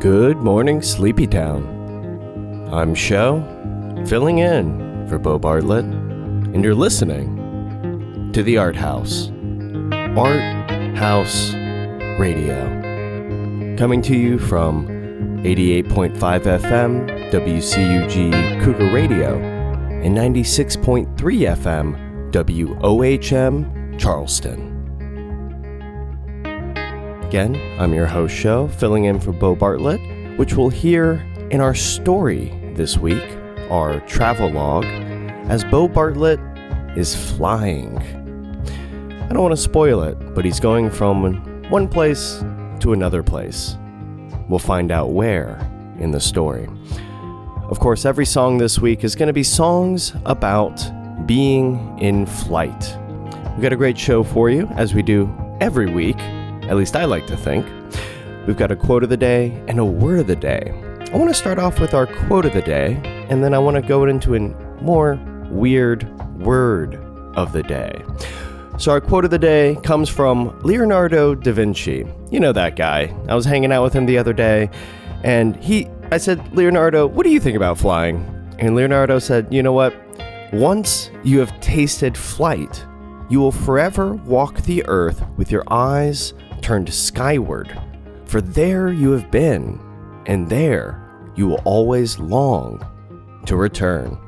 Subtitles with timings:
[0.00, 2.70] Good morning, Sleepy Town.
[2.72, 3.42] I'm Sho,
[4.06, 9.28] filling in for Bo Bartlett, and you're listening to the ArtHaus.
[10.16, 11.52] Art House
[12.18, 13.76] Radio.
[13.76, 14.86] Coming to you from
[15.42, 19.36] 88.5 FM, WCUG Cougar Radio,
[20.02, 24.79] and 96.3 FM, WOHM Charleston.
[27.30, 30.00] Again, I'm your host, Sho, filling in for Bo Bartlett,
[30.36, 33.22] which we'll hear in our story this week,
[33.70, 34.84] our travelogue,
[35.48, 36.40] as Bo Bartlett
[36.96, 37.96] is flying.
[39.22, 42.42] I don't want to spoil it, but he's going from one place
[42.80, 43.76] to another place.
[44.48, 45.56] We'll find out where
[46.00, 46.68] in the story.
[47.68, 50.82] Of course, every song this week is going to be songs about
[51.28, 52.98] being in flight.
[53.52, 56.18] We've got a great show for you, as we do every week.
[56.70, 57.66] At least I like to think.
[58.46, 60.72] We've got a quote of the day and a word of the day.
[61.12, 62.94] I want to start off with our quote of the day,
[63.28, 64.40] and then I want to go into a
[64.80, 65.18] more
[65.50, 66.94] weird word
[67.34, 68.04] of the day.
[68.78, 72.06] So, our quote of the day comes from Leonardo da Vinci.
[72.30, 73.12] You know that guy.
[73.28, 74.70] I was hanging out with him the other day,
[75.24, 78.24] and he, I said, Leonardo, what do you think about flying?
[78.60, 79.92] And Leonardo said, You know what?
[80.52, 82.86] Once you have tasted flight,
[83.28, 87.80] you will forever walk the earth with your eyes turned skyward,
[88.24, 89.80] for there you have been,
[90.26, 92.86] and there you will always long
[93.46, 94.18] to return.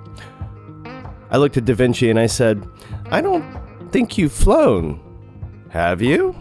[1.31, 2.67] I looked at Da Vinci and I said,
[3.07, 3.45] I don't
[3.91, 5.01] think you've flown.
[5.71, 6.37] Have you?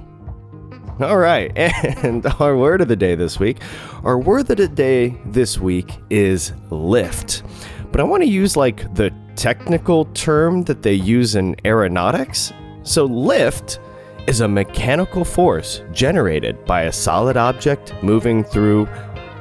[1.00, 1.52] All right,
[2.04, 3.58] and our word of the day this week,
[4.04, 7.44] our word of the day this week is lift.
[7.92, 12.54] But I want to use like the technical term that they use in aeronautics.
[12.84, 13.80] So, lift
[14.28, 18.88] is a mechanical force generated by a solid object moving through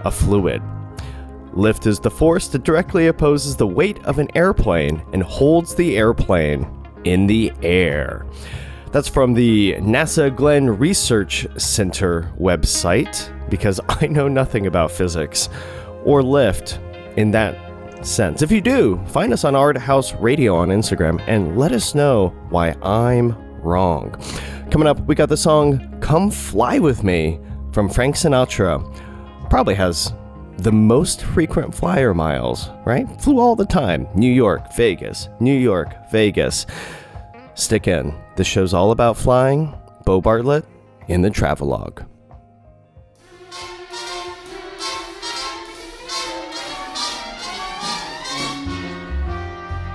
[0.05, 0.62] a fluid.
[1.53, 5.97] Lift is the force that directly opposes the weight of an airplane and holds the
[5.97, 6.66] airplane
[7.04, 8.27] in the air.
[8.93, 15.49] That's from the NASA Glenn Research Center website because I know nothing about physics
[16.04, 16.81] or lift
[17.16, 17.56] in that
[18.06, 18.43] sense.
[18.43, 22.77] If you do, find us on ArtHaus Radio on Instagram and let us know why
[22.83, 24.16] I'm wrong.
[24.70, 27.41] Coming up, we got the song Come Fly With Me
[27.72, 28.81] from Frank Sinatra.
[29.50, 30.14] Probably has
[30.58, 33.09] the most frequent flyer miles, right?
[33.20, 34.06] Flew all the time.
[34.14, 36.66] New York, Vegas, New York, Vegas.
[37.54, 38.14] Stick in.
[38.36, 39.75] This show's all about flying.
[40.04, 40.64] Bo Bartlett
[41.09, 42.03] in the Travelogue.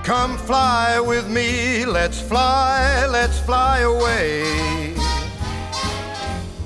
[0.06, 4.94] Come fly with me, let's fly, let's fly away.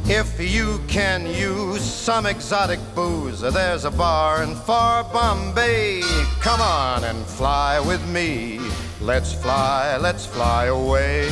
[0.04, 6.02] If you can use some exotic booze, there's a bar in far Bombay.
[6.42, 8.60] Come on and fly with me.
[9.00, 11.30] Let's fly, let's fly away.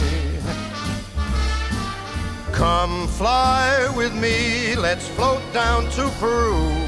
[2.53, 6.88] Come fly with me, let's float down to Peru.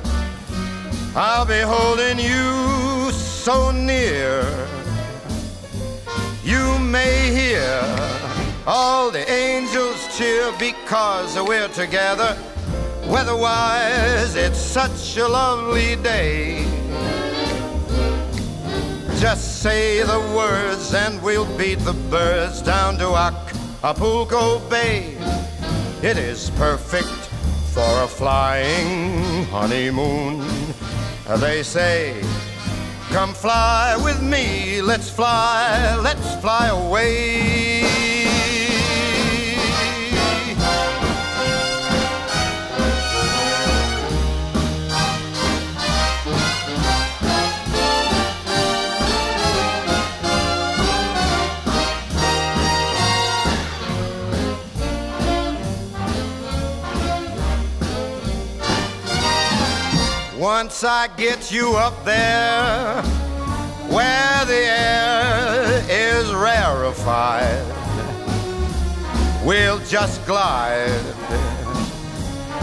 [1.13, 4.45] I'll be holding you so near.
[6.41, 7.83] You may hear
[8.65, 12.37] all the angels cheer because we're together.
[13.07, 16.63] Weatherwise, it's such a lovely day.
[19.19, 25.17] Just say the words and we'll beat the birds down to Acapulco Bay.
[26.01, 27.09] It is perfect
[27.73, 30.60] for a flying honeymoon.
[31.27, 32.21] Uh, they say,
[33.09, 37.80] Come fly with me, let's fly, let's fly away.
[60.41, 62.99] Once I get you up there
[63.93, 67.63] where the air is rarefied,
[69.45, 70.99] we'll just glide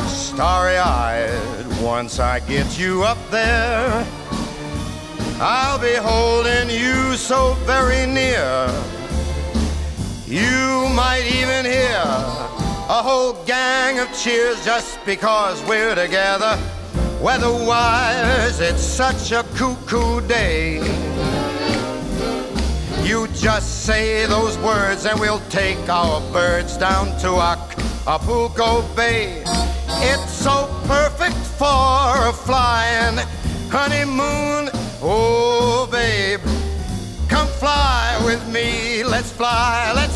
[0.08, 1.80] starry eyed.
[1.80, 4.04] Once I get you up there,
[5.38, 8.66] I'll be holding you so very near.
[10.26, 12.02] You might even hear
[12.90, 16.58] a whole gang of cheers just because we're together.
[17.20, 20.76] Weatherwise, it's such a cuckoo day.
[23.02, 29.42] You just say those words and we'll take our birds down to Acapulco Bay.
[30.00, 33.18] It's so perfect for a flying
[33.68, 34.70] honeymoon.
[35.02, 36.40] Oh, babe,
[37.28, 39.02] come fly with me.
[39.02, 40.07] Let's fly, let's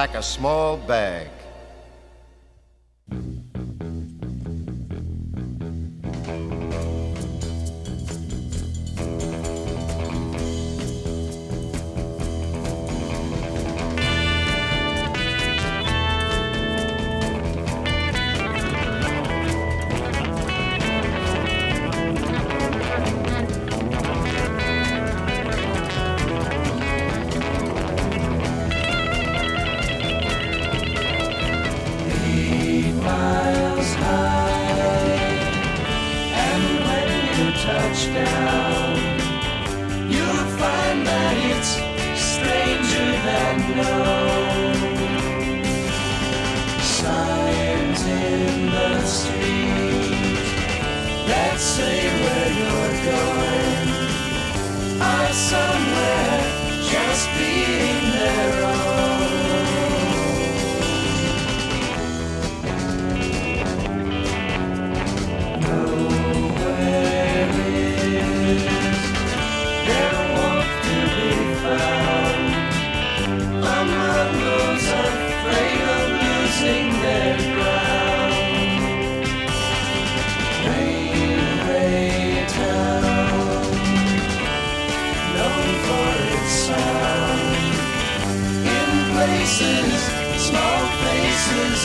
[0.00, 1.28] Pack a small bag.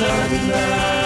[0.07, 1.05] Places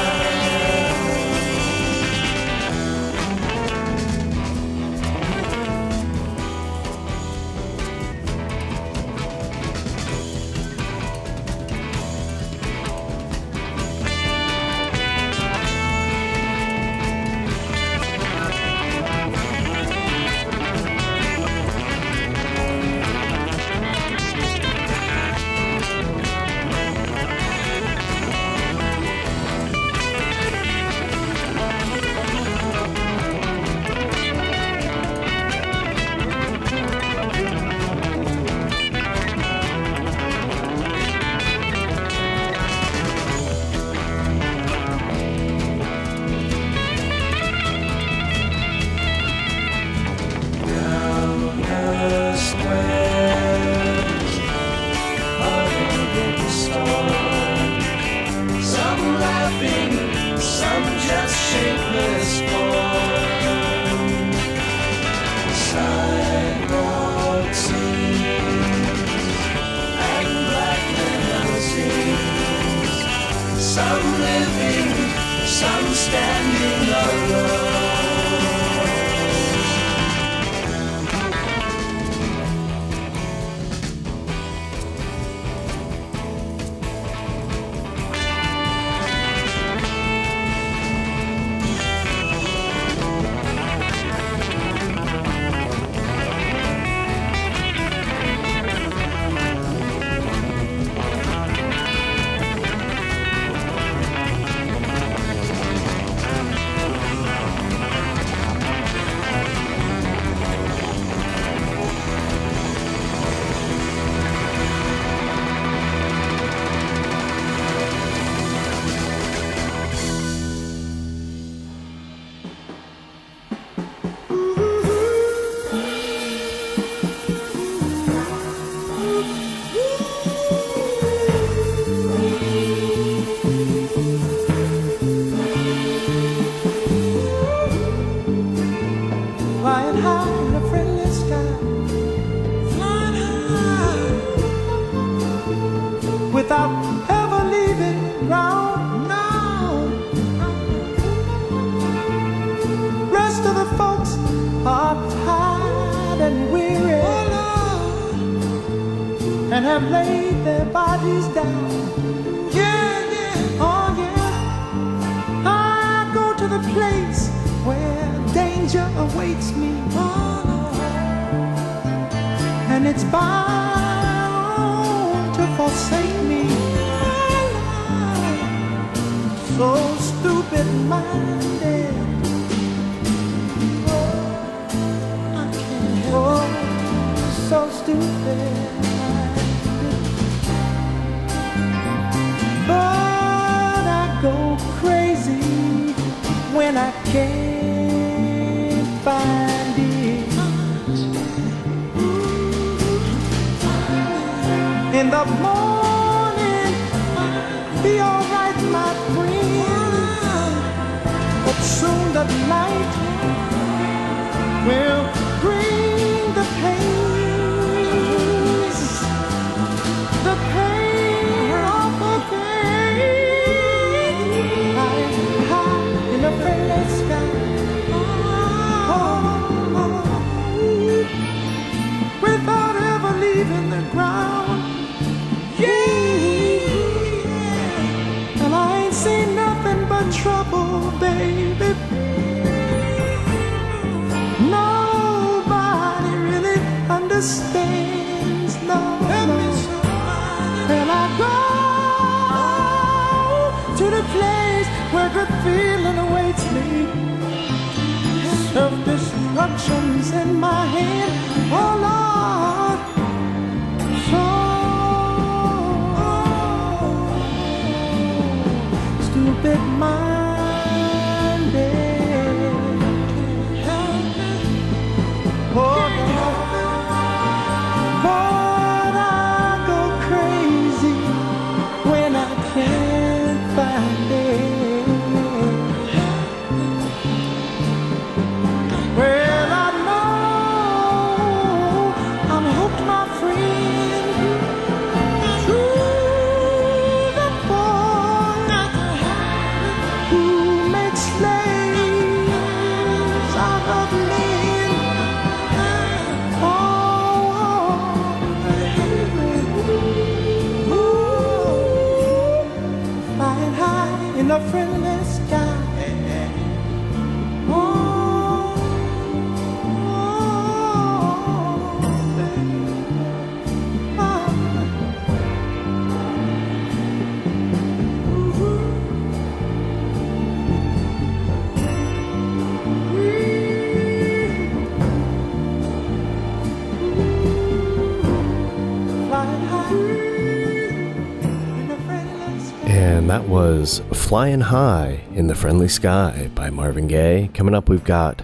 [343.10, 347.32] And that was Flying High in the Friendly Sky by Marvin Gaye.
[347.34, 348.22] Coming up, we've got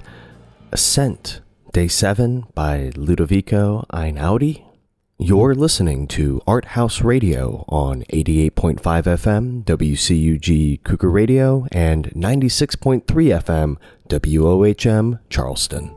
[0.71, 1.41] Ascent,
[1.73, 4.63] Day 7 by Ludovico Einaudi.
[5.17, 13.77] You're listening to ArtHaus Radio on 88.5 FM, WCUG Cougar Radio, and 96.3 FM,
[14.07, 15.95] WOHM Charleston.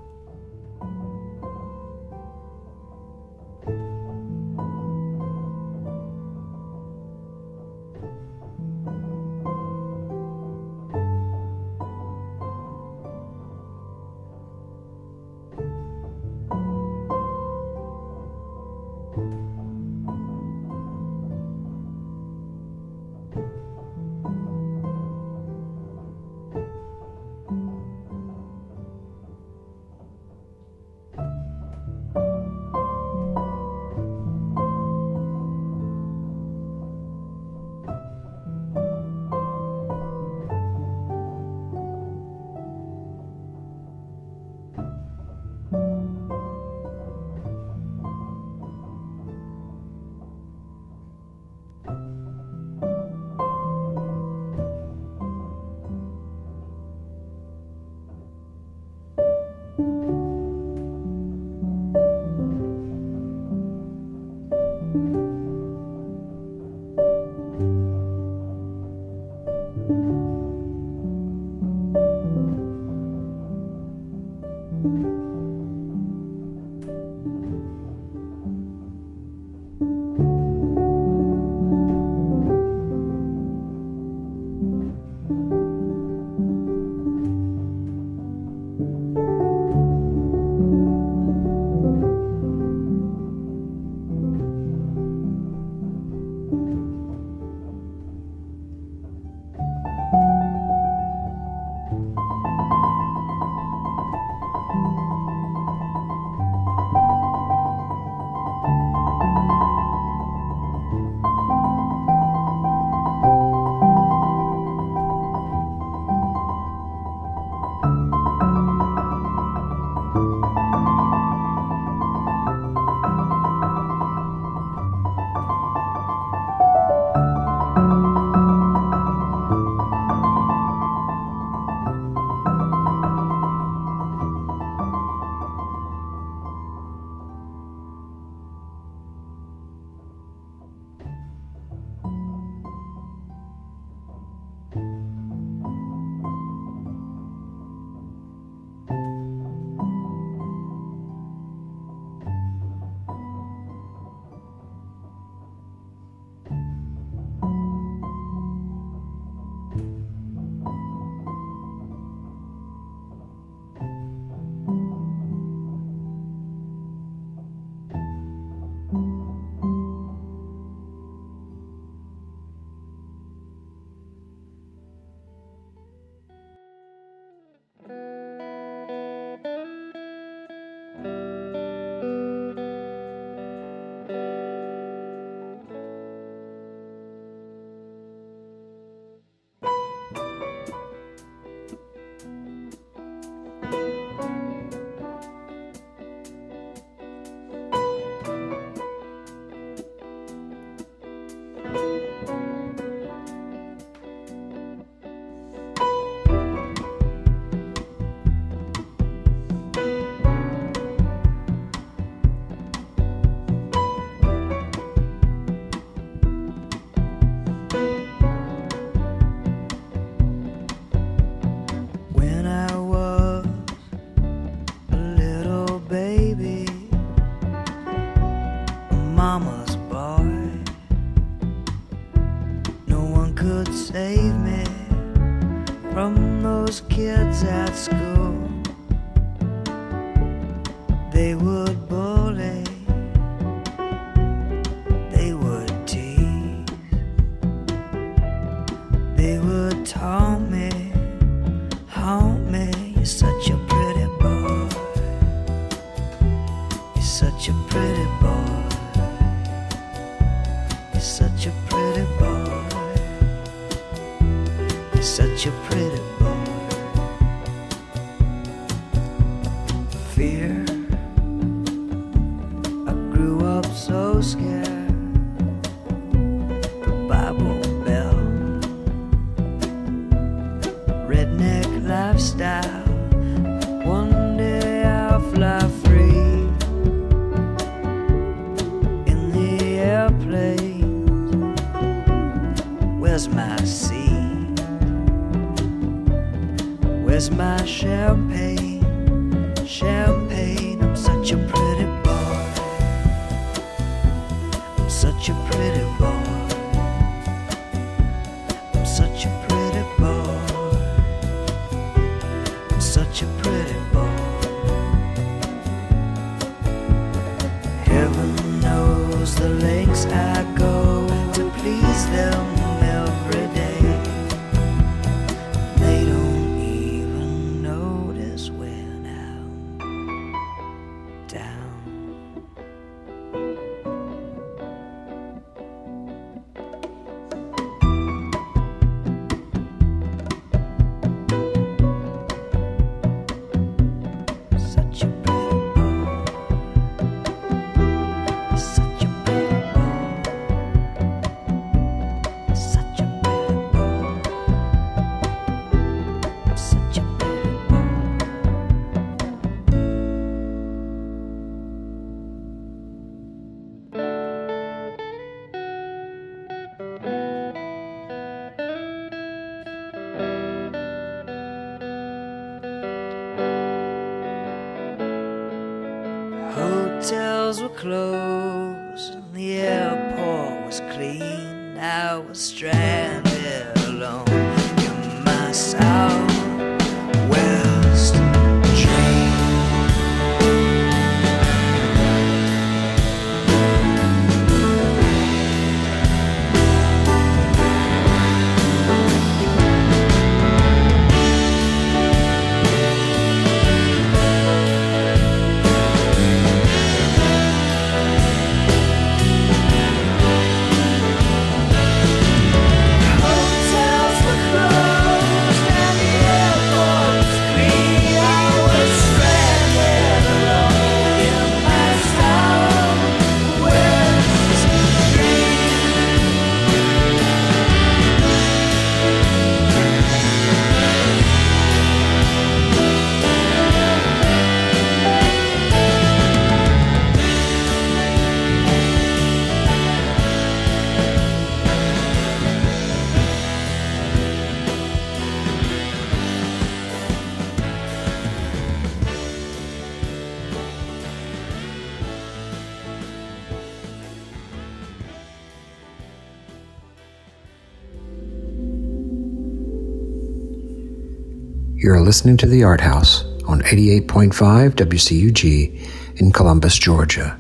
[461.99, 467.37] You're listening to The ArtHaus on 88.5 WCUG in Columbus, Georgia,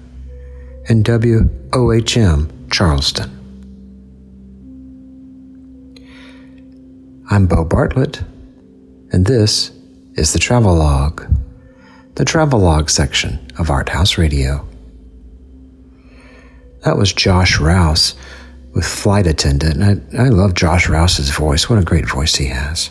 [0.88, 3.31] and WOHM Charleston.
[7.31, 8.21] I'm Bo Bartlett,
[9.12, 9.71] and this
[10.14, 11.23] is the Travelogue,
[12.16, 14.66] the Travelogue section of ArtHaus Radio.
[16.83, 18.16] That was Josh Rouse
[18.75, 21.71] with Flight Attendant, and I, I love Josh Rouse's voice.
[21.71, 22.90] What a great voice he has.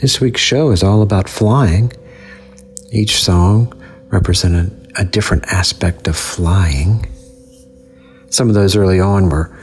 [0.00, 1.92] This week's show is all about flying.
[2.90, 3.74] Each song
[4.08, 7.06] represented a different aspect of flying.
[8.30, 9.54] Some of those early on were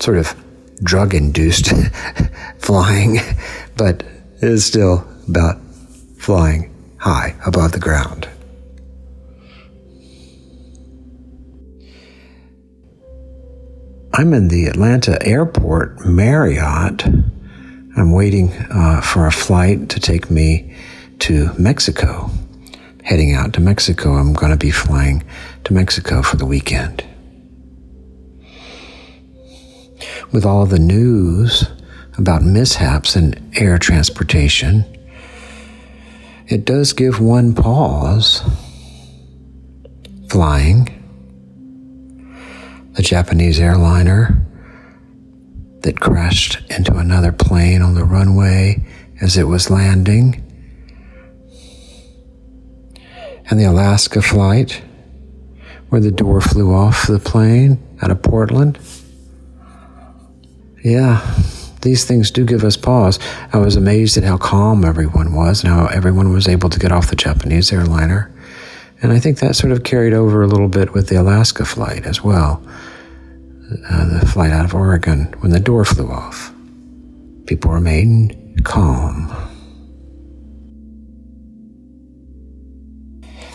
[0.00, 0.34] sort of
[0.82, 1.70] drug induced
[2.58, 3.18] flying,
[3.76, 4.02] but
[4.40, 5.60] it is still about
[6.16, 8.26] flying high above the ground.
[14.14, 17.04] I'm in the Atlanta airport Marriott.
[17.96, 20.74] I'm waiting uh, for a flight to take me
[21.20, 22.30] to Mexico.
[23.04, 24.12] Heading out to Mexico.
[24.12, 25.24] I'm going to be flying
[25.64, 27.04] to Mexico for the weekend.
[30.32, 31.68] with all the news
[32.16, 34.84] about mishaps in air transportation,
[36.48, 38.42] it does give one pause.
[40.28, 40.88] Flying,
[42.94, 44.46] the Japanese airliner
[45.82, 48.84] that crashed into another plane on the runway
[49.20, 50.42] as it was landing,
[53.50, 54.82] and the Alaska flight
[55.88, 58.78] where the door flew off the plane out of Portland.
[60.82, 61.20] Yeah,
[61.82, 63.18] these things do give us pause.
[63.52, 66.92] I was amazed at how calm everyone was and how everyone was able to get
[66.92, 68.32] off the Japanese airliner.
[69.02, 72.06] And I think that sort of carried over a little bit with the Alaska flight
[72.06, 72.62] as well.
[73.88, 76.52] Uh, the flight out of Oregon when the door flew off.
[77.46, 79.30] People remained calm.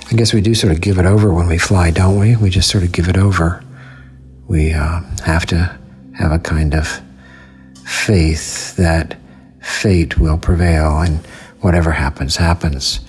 [0.09, 2.35] I guess we do sort of give it over when we fly, don't we?
[2.35, 3.63] We just sort of give it over.
[4.47, 5.77] We uh, have to
[6.15, 6.87] have a kind of
[7.85, 9.17] faith that
[9.61, 11.17] fate will prevail and
[11.61, 13.01] whatever happens, happens.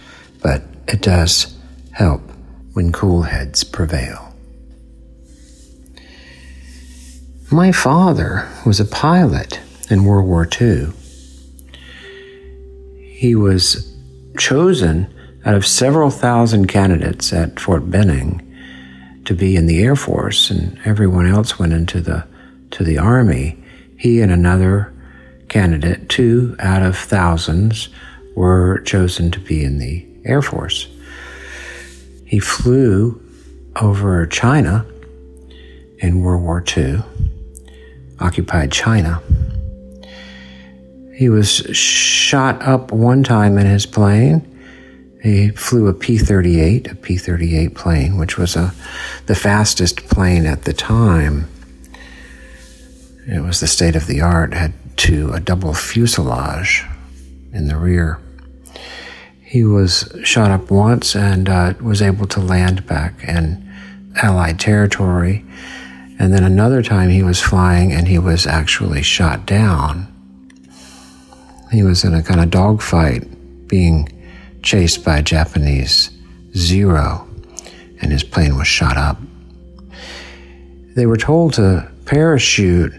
[0.42, 1.54] But it does
[1.92, 2.20] help
[2.72, 4.27] when cool heads prevail.
[7.50, 9.58] My father was a pilot
[9.88, 10.88] in World War II.
[12.98, 13.90] He was
[14.36, 15.10] chosen
[15.46, 18.44] out of several thousand candidates at Fort Benning
[19.24, 22.26] to be in the Air Force, and everyone else went into the
[22.72, 23.56] to the Army.
[23.96, 24.92] He and another
[25.48, 27.88] candidate, two out of thousands,
[28.36, 30.86] were chosen to be in the Air Force.
[32.26, 33.22] He flew
[33.76, 34.84] over China
[36.00, 37.02] in World War II,
[38.20, 39.22] occupied China.
[41.14, 44.48] He was shot up one time in his plane
[45.22, 48.72] he flew a P 38, a P 38 plane, which was a,
[49.26, 51.48] the fastest plane at the time.
[53.26, 56.84] It was the state of the art, had to a double fuselage
[57.52, 58.20] in the rear.
[59.42, 63.64] He was shot up once and uh, was able to land back in
[64.22, 65.44] Allied territory.
[66.18, 70.12] And then another time he was flying and he was actually shot down.
[71.70, 74.08] He was in a kind of dogfight being
[74.62, 76.10] chased by a Japanese
[76.56, 77.28] Zero,
[78.00, 79.18] and his plane was shot up.
[80.96, 82.92] They were told to parachute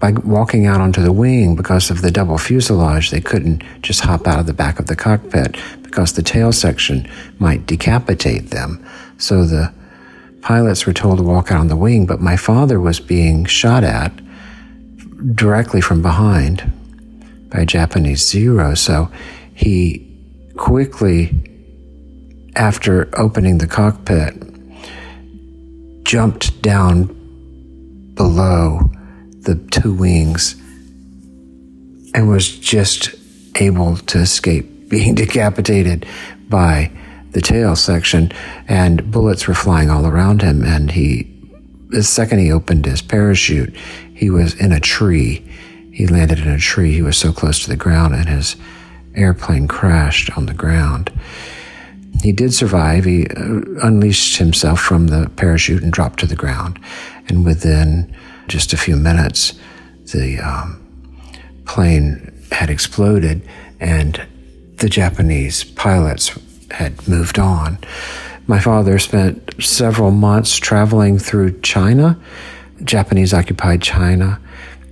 [0.00, 3.10] by walking out onto the wing because of the double fuselage.
[3.10, 7.08] They couldn't just hop out of the back of the cockpit because the tail section
[7.38, 8.84] might decapitate them.
[9.18, 9.72] So the
[10.46, 13.82] pilots were told to walk out on the wing, but my father was being shot
[13.82, 14.12] at
[15.34, 16.72] directly from behind
[17.50, 18.76] by a Japanese Zero.
[18.76, 19.10] So
[19.54, 20.08] he
[20.56, 21.32] quickly,
[22.54, 24.34] after opening the cockpit,
[26.04, 27.06] jumped down
[28.14, 28.88] below
[29.40, 30.54] the two wings
[32.14, 33.16] and was just
[33.56, 36.06] able to escape being decapitated
[36.48, 36.92] by
[37.36, 38.32] the tail section
[38.66, 41.30] and bullets were flying all around him and he
[41.90, 43.76] the second he opened his parachute
[44.14, 45.46] he was in a tree
[45.92, 48.56] he landed in a tree he was so close to the ground and his
[49.16, 51.10] airplane crashed on the ground.
[52.22, 53.04] He did survive.
[53.04, 56.78] He uh, unleashed himself from the parachute and dropped to the ground.
[57.28, 58.14] And within
[58.48, 59.58] just a few minutes,
[60.12, 60.82] the um,
[61.66, 63.46] plane had exploded
[63.80, 64.26] and
[64.76, 66.36] the Japanese pilots
[66.70, 67.78] had moved on.
[68.46, 72.18] My father spent several months traveling through China,
[72.84, 74.40] Japanese occupied China,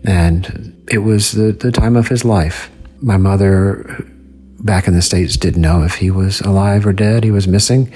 [0.04, 2.70] and it was the, the time of his life.
[3.00, 4.04] My mother,
[4.60, 7.22] back in the States didn't know if he was alive or dead.
[7.22, 7.92] He was missing,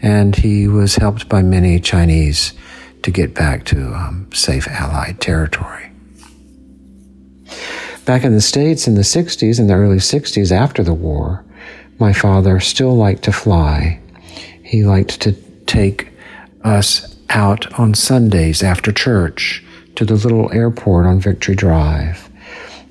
[0.00, 2.52] and he was helped by many Chinese
[3.02, 5.90] to get back to um, safe Allied territory.
[8.04, 11.44] Back in the States in the 60s, in the early 60s after the war,
[12.02, 13.96] my father still liked to fly.
[14.64, 15.32] He liked to
[15.66, 16.08] take
[16.64, 19.62] us out on Sundays after church
[19.94, 22.28] to the little airport on Victory Drive.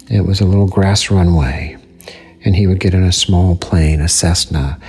[0.09, 1.77] It was a little grass runway
[2.45, 4.79] and he would get in a small plane, a Cessna,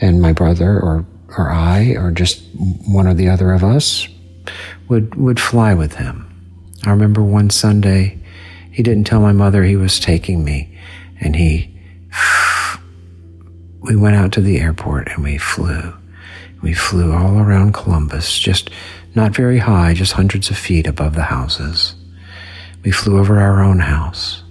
[0.00, 1.04] and my brother or
[1.36, 2.40] or I or just
[2.86, 4.06] one or the other of us
[4.88, 6.16] would would fly with him.
[6.84, 8.20] I remember one Sunday
[8.70, 10.78] he didn't tell my mother he was taking me
[11.20, 11.68] and he
[13.82, 15.94] we went out to the airport and we flew.
[16.62, 18.70] We flew all around Columbus, just
[19.14, 21.94] not very high, just hundreds of feet above the houses.
[22.84, 24.42] We flew over our own house.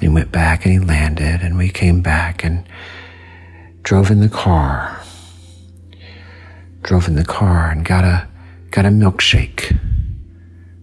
[0.00, 2.66] He went back and he landed, and we came back and
[3.82, 5.00] drove in the car.
[6.82, 8.26] Drove in the car and got a
[8.70, 9.78] got a milkshake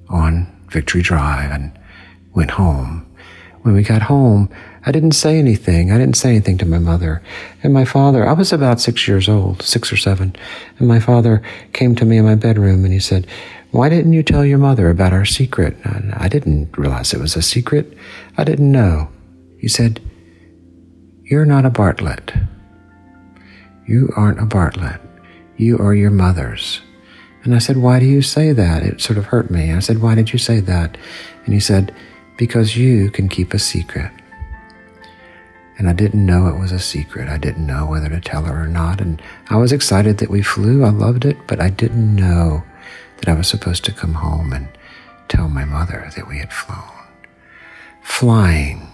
[0.09, 1.77] on Victory Drive and
[2.33, 3.05] went home.
[3.61, 4.49] When we got home,
[4.87, 5.91] I didn't say anything.
[5.91, 7.21] I didn't say anything to my mother.
[7.61, 10.33] And my father, I was about six years old, six or seven.
[10.79, 11.41] And my father
[11.73, 13.27] came to me in my bedroom and he said,
[13.71, 15.75] Why didn't you tell your mother about our secret?
[15.83, 17.97] And I didn't realize it was a secret.
[18.37, 19.09] I didn't know.
[19.59, 19.99] He said,
[21.23, 22.33] You're not a Bartlett.
[23.85, 25.01] You aren't a Bartlett.
[25.57, 26.79] You are your mother's.
[27.43, 28.83] And I said, Why do you say that?
[28.83, 29.73] It sort of hurt me.
[29.73, 30.97] I said, Why did you say that?
[31.43, 31.93] And he said,
[32.37, 34.13] Because you can keep a secret.
[35.77, 37.29] And I didn't know it was a secret.
[37.29, 38.99] I didn't know whether to tell her or not.
[38.99, 40.83] And I was excited that we flew.
[40.83, 42.63] I loved it, but I didn't know
[43.17, 44.67] that I was supposed to come home and
[45.27, 46.81] tell my mother that we had flown.
[48.01, 48.87] Flying.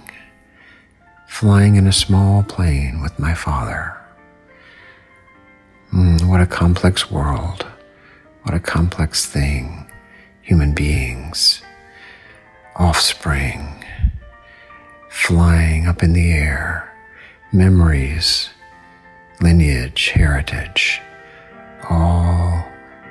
[1.28, 3.98] Flying in a small plane with my father.
[5.94, 7.66] Mm, what a complex world.
[8.44, 9.90] What a complex thing.
[10.42, 11.62] Human beings.
[12.76, 13.83] Offspring
[15.14, 16.92] flying up in the air,
[17.54, 18.50] memories,
[19.42, 21.00] lineage, heritage,
[21.88, 22.66] all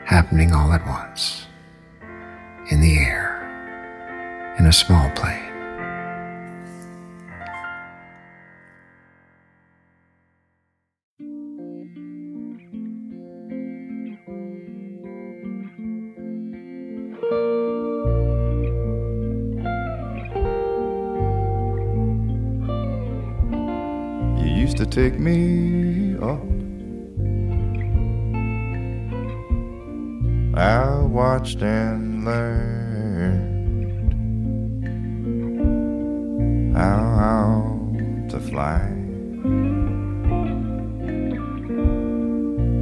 [0.05, 1.47] happening all at once.
[2.71, 3.39] In the air,
[4.59, 5.52] in a small plane.
[24.93, 26.43] Take me up.
[30.55, 34.03] I watched and learned
[36.77, 37.81] how
[38.29, 38.87] to fly.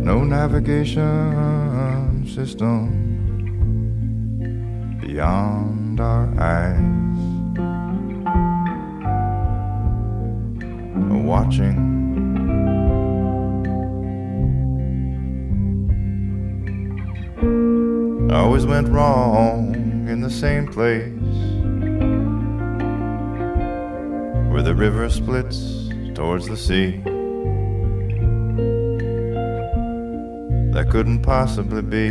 [0.03, 2.90] No navigation system
[5.01, 6.90] beyond our eyes.
[11.31, 11.89] watching.
[18.40, 19.74] Always went wrong
[20.09, 21.12] in the same place
[24.50, 27.03] where the river splits towards the sea.
[30.72, 32.09] That couldn't possibly be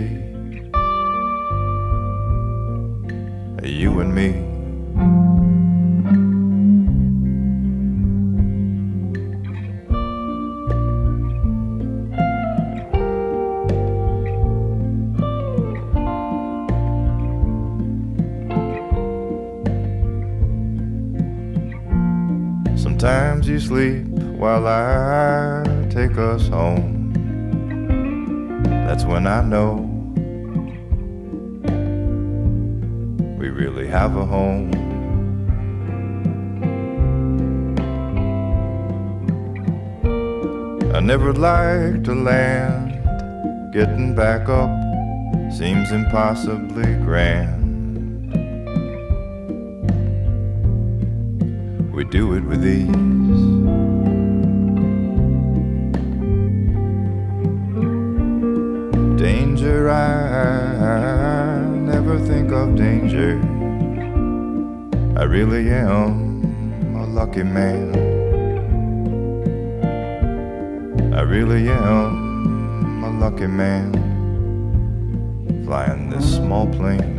[3.67, 4.48] you and me.
[24.39, 27.11] While I take us home.
[28.63, 29.85] That's when I know
[33.37, 34.71] we really have a home.
[40.95, 42.93] I never like to land,
[43.73, 44.71] getting back up
[45.51, 47.57] seems impossibly grand.
[51.93, 53.68] We do it with ease.
[59.91, 63.39] I never think of danger.
[65.17, 67.95] I really am a lucky man.
[71.13, 73.93] I really am a lucky man
[75.65, 77.18] flying this small plane.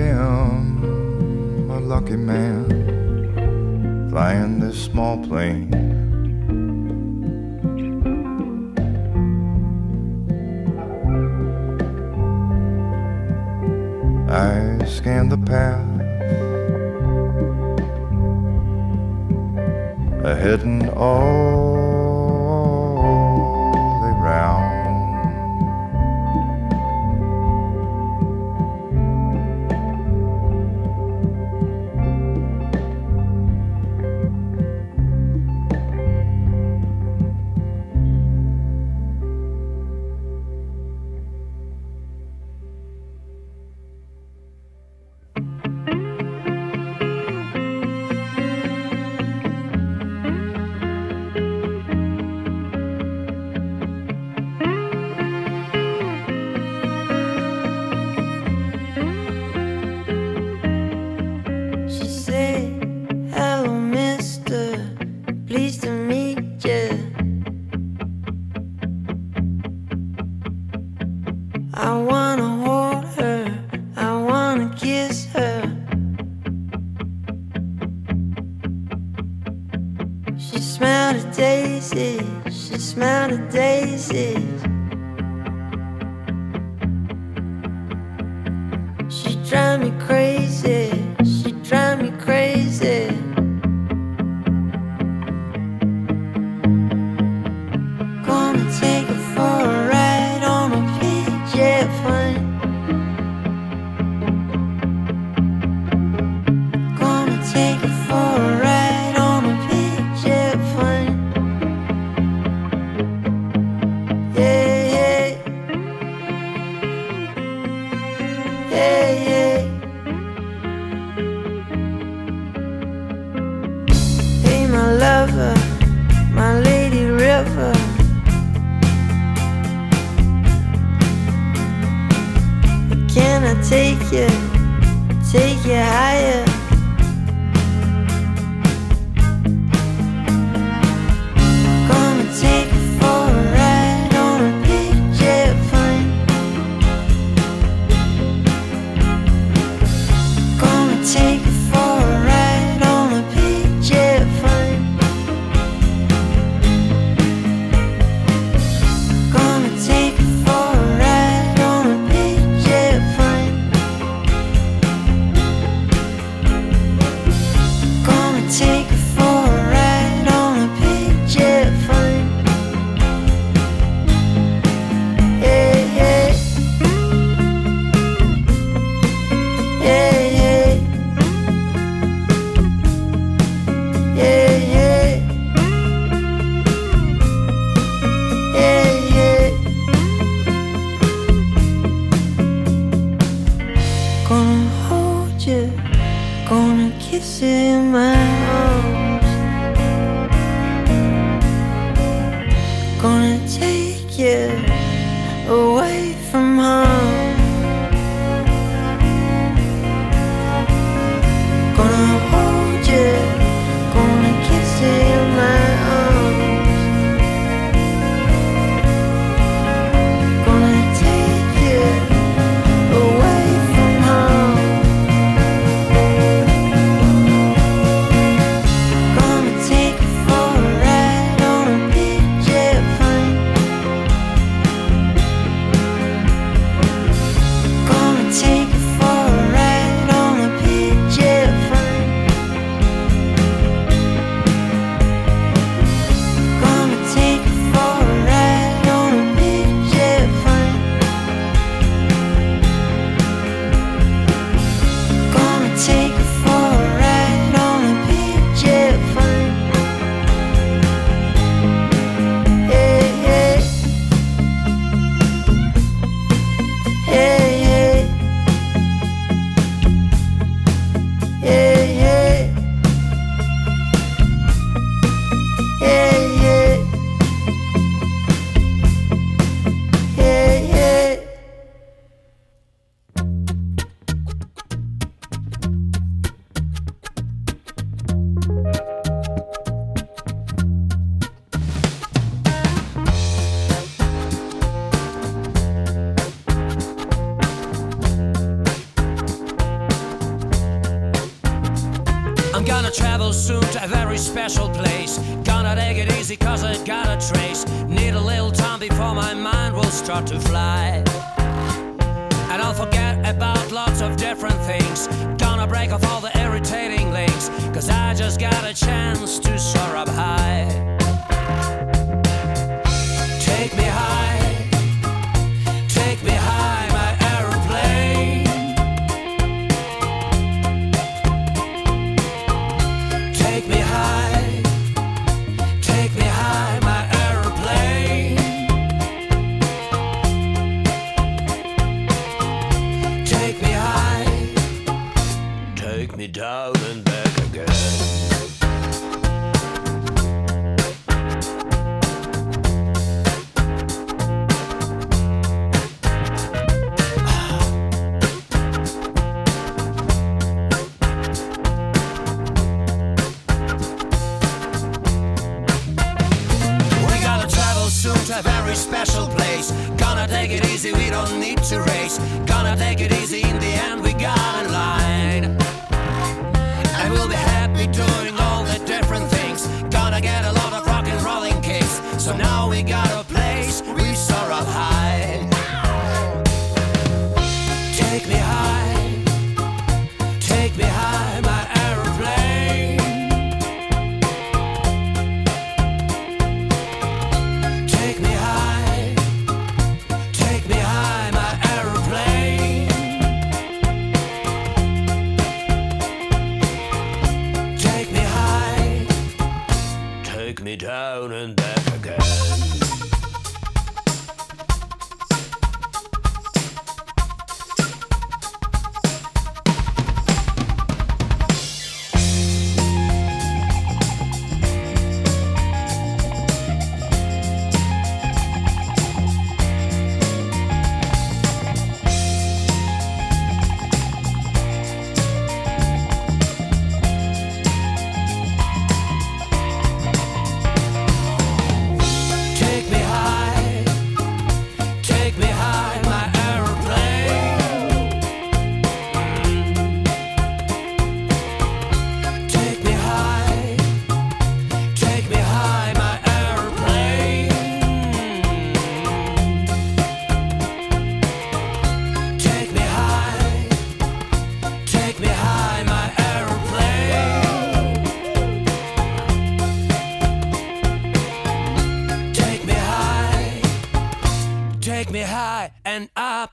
[0.00, 5.74] Am a lucky man flying this small plane.
[14.30, 15.88] I scan the path
[20.24, 21.67] ahead and all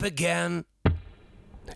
[0.05, 0.65] again.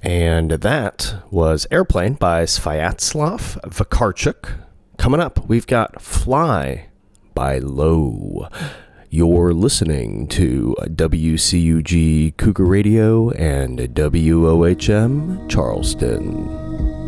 [0.02, 4.60] And that was Airplane by Sviatoslav Vakarchuk.
[4.98, 6.90] Coming up, we've got Fly
[7.34, 8.48] by Low.
[9.10, 16.99] You're listening to WCUG Cougar Radio and WOHM Charleston.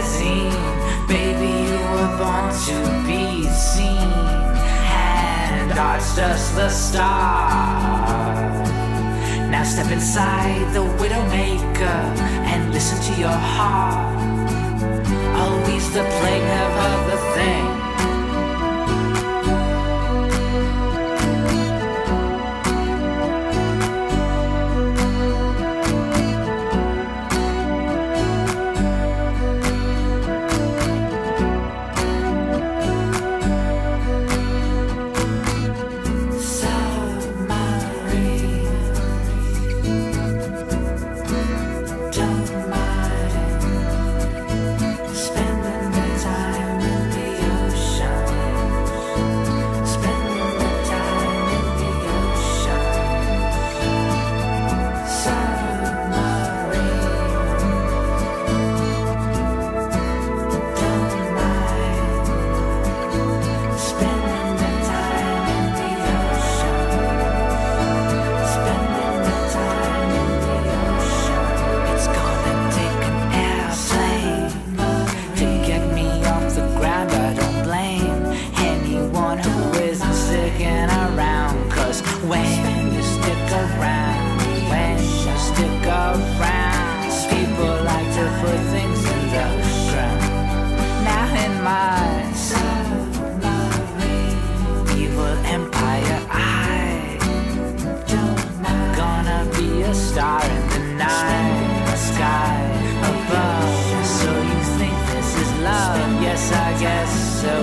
[0.00, 0.52] Magazine.
[1.06, 2.76] Baby, you were born to
[3.06, 4.12] be seen.
[4.92, 7.18] And art's just the start.
[9.50, 12.00] Now step inside the Widowmaker
[12.52, 14.16] and listen to your heart.
[15.36, 17.69] Always the plague, never other thing.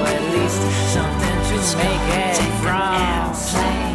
[0.10, 0.62] At least
[0.94, 3.87] something to make it from.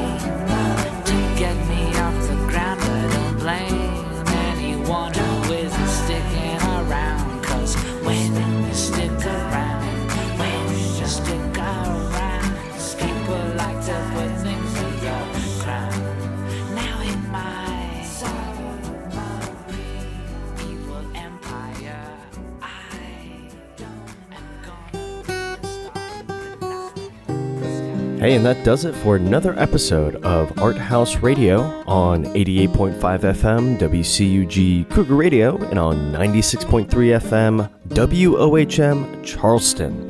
[28.22, 34.88] Hey, and that does it for another episode of ArtHaus Radio on 88.5 FM WCUG
[34.90, 40.08] Cougar Radio and on 96.3 FM WOHM Charleston.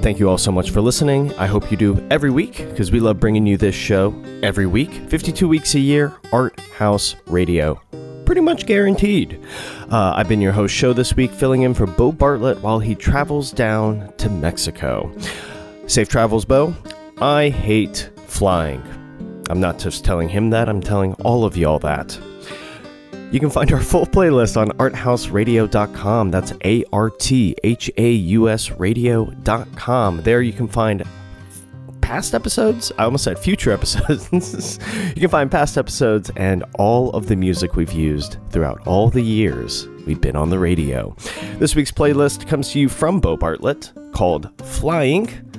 [0.00, 1.32] Thank you all so much for listening.
[1.36, 4.92] I hope you do every week because we love bringing you this show every week.
[5.08, 7.80] 52 weeks a year, Art House Radio.
[8.26, 9.40] Pretty much guaranteed.
[9.90, 12.94] Uh, I've been your host show this week, filling in for Bo Bartlett while he
[12.94, 15.10] travels down to Mexico.
[15.86, 16.74] Safe travels, Bo.
[17.18, 18.82] I hate flying.
[19.50, 22.18] I'm not just telling him that, I'm telling all of y'all that.
[23.30, 26.30] You can find our full playlist on arthouseradio.com.
[26.30, 30.22] That's A R T H A U S radio.com.
[30.22, 31.04] There you can find
[32.00, 32.92] past episodes.
[32.98, 34.78] I almost said future episodes.
[35.08, 39.22] you can find past episodes and all of the music we've used throughout all the
[39.22, 41.16] years we've been on the radio.
[41.58, 45.53] This week's playlist comes to you from Bo Bartlett called Flying.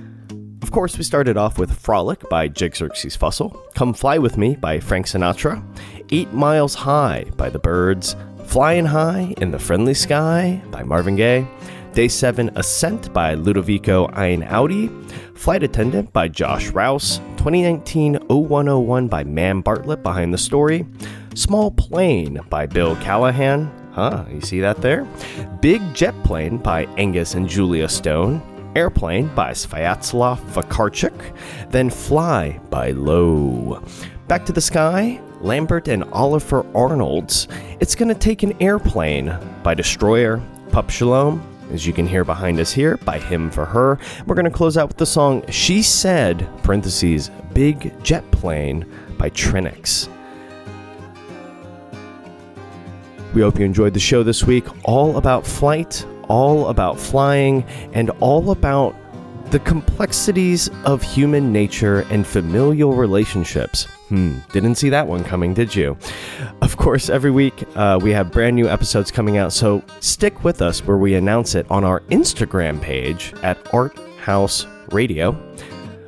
[0.65, 4.79] Of course, we started off with Frolic by Jigxerxes Fussell, Come Fly With Me by
[4.79, 5.63] Frank Sinatra,
[6.09, 11.47] Eight Miles High by The Byrds, Flying High in the Friendly Sky by Marvin Gaye,
[11.93, 14.89] Day 7 Ascent by Ludovico Einaudi,
[15.37, 20.83] Flight Attendant by Josh Rouse, 2019 0101 by Man Bartlett Behind the Story,
[21.35, 25.07] Small Plane by Bill Callahan, huh, you see that there?
[25.61, 28.41] Big Jet Plane by Angus and Julia Stone,
[28.75, 31.35] Airplane by Sviatoslav Vakarchuk,
[31.71, 33.81] then Fly by Low.
[34.27, 37.47] Back to the Sky, Lambert and Oliver Arnold's
[37.79, 42.71] It's Gonna Take an Airplane by Destroyer, Pup Shalom, as you can hear behind us
[42.71, 43.97] here, by Him for Her.
[44.25, 48.85] We're gonna close out with the song She Said, parentheses, Big Jet Plane
[49.17, 50.09] by Trinix.
[53.33, 54.65] We hope you enjoyed the show this week.
[54.85, 57.63] All about flight, all about flying,
[57.93, 58.95] and all about
[59.51, 63.83] The complexities of human nature and familial relationships.
[64.09, 65.97] Hmm, didn't see that one coming, did you?
[66.61, 70.61] Of course, every week uh, we have brand new episodes coming out, so stick with
[70.63, 75.39] us where we announce it on our Instagram page at Art House Radio.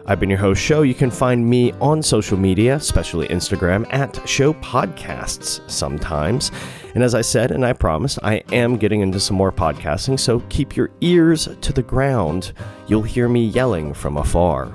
[0.07, 0.81] I've been your host, Show.
[0.81, 6.51] You can find me on social media, especially Instagram, at Show Podcasts sometimes.
[6.97, 10.39] And as I said, and I promise, I am getting into some more podcasting, so
[10.49, 12.53] keep your ears to the ground.
[12.87, 14.73] You'll hear me yelling from afar.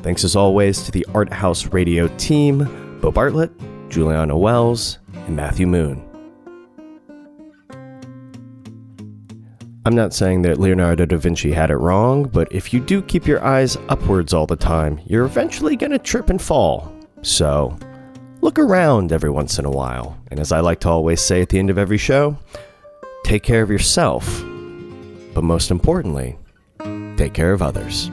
[0.00, 3.52] Thanks as always to the ArtHaus Radio team, Bo Bartlett,
[3.90, 6.02] Juliana Wells, and Matthew Moon.
[9.84, 13.26] I'm not saying that Leonardo da Vinci had it wrong, but if you do keep
[13.26, 16.90] your eyes upwards all the time, you're eventually going to trip and fall.
[17.20, 17.76] So,
[18.40, 20.16] look around every once in a while.
[20.30, 22.36] And as I like to always say at the end of every show,
[23.24, 24.42] take care of yourself.
[25.34, 26.36] But most importantly,
[27.16, 28.10] take care of others.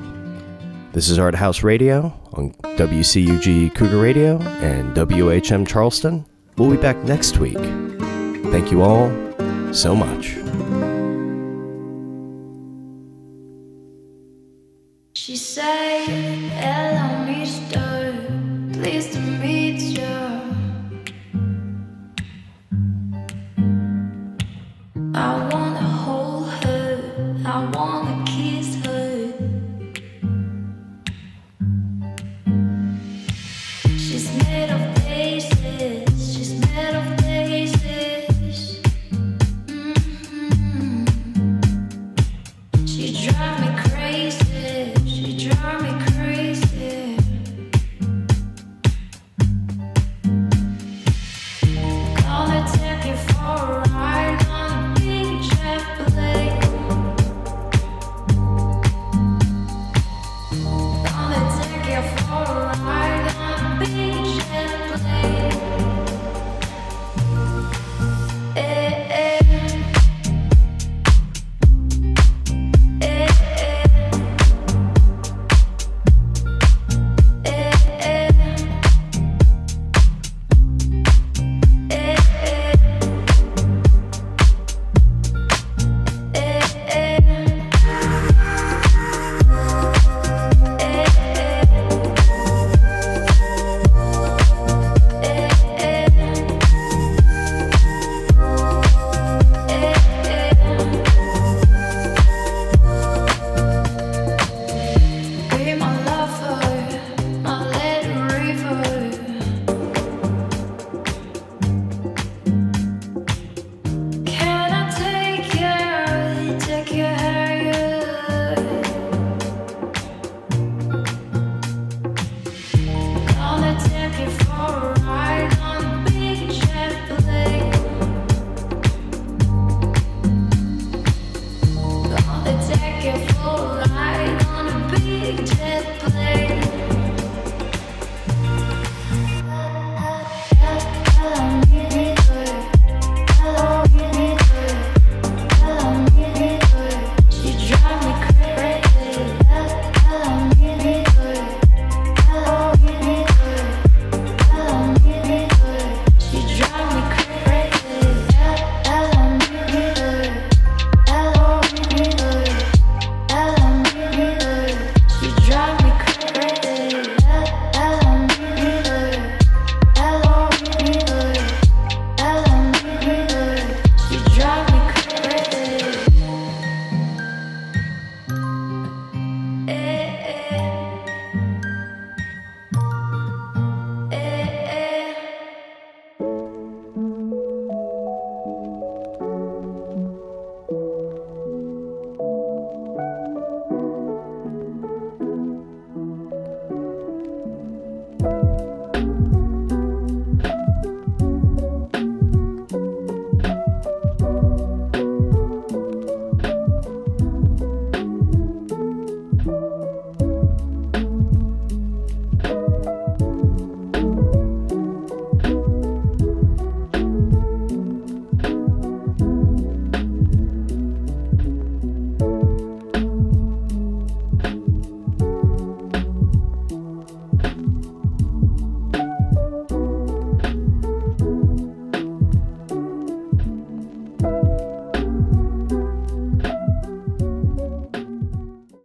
[0.93, 6.25] This is ArtHaus Radio on WCUG Cougar Radio and WHM Charleston.
[6.57, 7.57] We'll be back next week.
[8.51, 9.11] Thank you all
[9.73, 10.35] so much.
[15.13, 17.83] She said, Hello, mister.
[19.11, 19.56] To meet